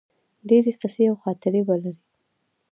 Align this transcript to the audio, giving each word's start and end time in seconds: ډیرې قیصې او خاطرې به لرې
ډیرې 0.49 0.71
قیصې 0.79 1.03
او 1.09 1.15
خاطرې 1.23 1.61
به 1.67 1.75
لرې 1.83 1.93